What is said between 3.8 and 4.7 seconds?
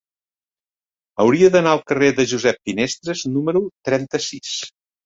trenta-sis.